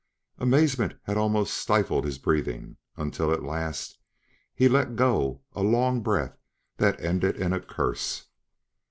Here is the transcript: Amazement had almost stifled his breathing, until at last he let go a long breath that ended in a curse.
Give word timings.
Amazement 0.39 0.95
had 1.03 1.15
almost 1.15 1.55
stifled 1.55 2.05
his 2.05 2.17
breathing, 2.17 2.77
until 2.97 3.31
at 3.31 3.43
last 3.43 3.99
he 4.55 4.67
let 4.67 4.95
go 4.95 5.43
a 5.53 5.61
long 5.61 6.01
breath 6.01 6.39
that 6.77 6.99
ended 6.99 7.35
in 7.37 7.53
a 7.53 7.59
curse. 7.61 8.25